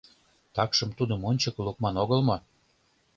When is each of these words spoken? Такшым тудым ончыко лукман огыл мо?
Такшым 0.55 0.89
тудым 0.97 1.21
ончыко 1.29 1.61
лукман 1.67 1.95
огыл 2.03 2.19
мо? 2.27 2.37